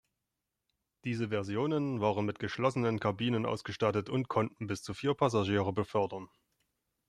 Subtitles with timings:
[1.03, 6.27] Diese Versionen waren mit geschlossenen Kabinen ausgestattet und konnten bis zu vier Passagiere befördern.